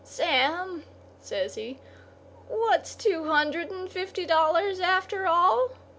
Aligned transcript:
"Sam," 0.03 0.81
says 1.19 1.53
he, 1.53 1.77
"what's 2.47 2.95
two 2.95 3.25
hundred 3.25 3.69
and 3.69 3.87
fifty 3.91 4.25
dollars, 4.25 4.79
after 4.79 5.27
all? 5.27 5.73